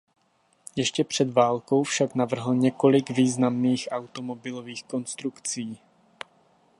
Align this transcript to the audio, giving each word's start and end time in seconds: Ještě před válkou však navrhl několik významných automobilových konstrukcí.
Ještě 0.75 1.03
před 1.03 1.29
válkou 1.33 1.83
však 1.83 2.15
navrhl 2.15 2.55
několik 2.55 3.09
významných 3.09 3.87
automobilových 3.91 4.83
konstrukcí. 4.83 5.79